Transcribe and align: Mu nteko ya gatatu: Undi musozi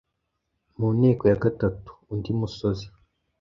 Mu 0.77 0.87
nteko 0.97 1.23
ya 1.31 1.37
gatatu: 1.43 1.89
Undi 2.11 2.31
musozi 2.39 2.87